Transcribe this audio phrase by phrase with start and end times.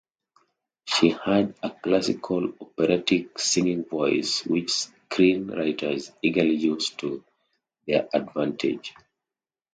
[0.87, 4.69] She had a classical operatic singing voice which
[5.11, 7.23] screenwriters eagerly used to
[7.85, 8.95] their advantage.